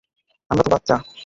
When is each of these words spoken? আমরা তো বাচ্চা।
আমরা 0.51 0.63
তো 0.63 0.69
বাচ্চা। 0.69 0.95